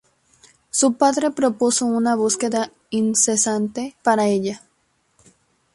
Su 0.71 0.93
padre 0.93 1.29
propuso 1.29 1.85
una 1.85 2.15
búsqueda 2.15 2.71
incesante 2.89 3.95
para 4.01 4.25
ella. 4.25 4.63